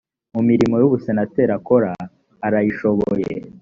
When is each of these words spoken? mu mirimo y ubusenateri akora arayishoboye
mu 0.33 0.41
mirimo 0.49 0.75
y 0.81 0.85
ubusenateri 0.87 1.51
akora 1.59 1.91
arayishoboye 2.45 3.27